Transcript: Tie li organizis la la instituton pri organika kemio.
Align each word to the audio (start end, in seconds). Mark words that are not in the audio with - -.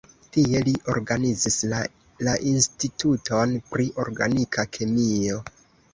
Tie 0.35 0.59
li 0.67 0.71
organizis 0.93 1.57
la 1.73 1.81
la 2.29 2.35
instituton 2.53 3.55
pri 3.75 3.87
organika 4.07 4.67
kemio. 4.79 5.39